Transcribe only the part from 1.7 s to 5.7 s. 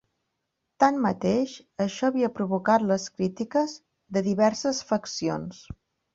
això havia provocat les crítiques de diverses faccions.